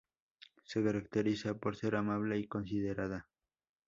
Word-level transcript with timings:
Se 0.63 0.83
caracteriza 0.83 1.59
por 1.59 1.75
ser 1.75 1.95
amable 1.95 2.39
y 2.39 2.47
considerada. 2.47 3.29